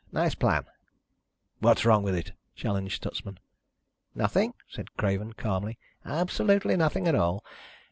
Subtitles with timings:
[0.11, 0.65] Nice plan."
[1.59, 3.37] "What's wrong with it?" challenged Stutsman.
[4.15, 5.77] "Nothing," said Craven calmly.
[6.03, 7.43] "Absolutely nothing at all